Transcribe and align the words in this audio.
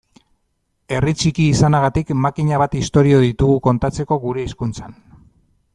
Herri 0.95 1.11
txiki 1.23 1.45
izanagatik 1.57 2.13
makina 2.23 2.61
bat 2.63 2.77
istorio 2.81 3.19
ditugu 3.27 3.61
kontatzeko 3.69 4.19
gure 4.27 4.49
hizkuntzan. 4.49 4.99